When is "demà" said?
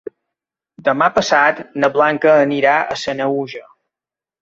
0.87-1.09